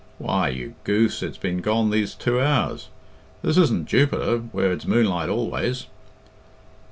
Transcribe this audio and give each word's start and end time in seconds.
"Why, 0.17 0.49
you 0.49 0.73
goose, 0.83 1.21
it's 1.21 1.37
been 1.37 1.59
gone 1.59 1.91
these 1.91 2.15
two 2.15 2.41
hours. 2.41 2.89
This 3.43 3.55
isn't 3.55 3.87
Jupiter, 3.87 4.37
where 4.51 4.71
it's 4.71 4.87
moonlight 4.87 5.29
always." 5.29 5.85